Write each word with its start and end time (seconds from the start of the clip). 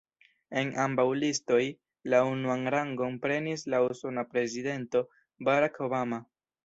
En 0.59 0.69
ambaŭ 0.83 1.03
listoj, 1.23 1.59
la 2.13 2.21
unuan 2.29 2.65
rangon 2.77 3.19
prenis 3.27 3.67
la 3.75 3.83
usona 3.91 4.25
prezidento, 4.33 5.03
Barack 5.51 5.79
Obama. 5.91 6.25